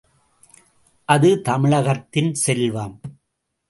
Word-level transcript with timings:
அது 1.05 1.41
தமிழகத்தின் 1.41 2.33
செல்வம். 2.33 3.01